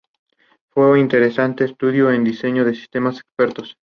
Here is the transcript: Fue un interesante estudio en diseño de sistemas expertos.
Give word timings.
Fue 0.71 0.89
un 0.89 0.97
interesante 0.97 1.63
estudio 1.63 2.09
en 2.09 2.23
diseño 2.23 2.65
de 2.65 2.73
sistemas 2.73 3.17
expertos. 3.17 3.77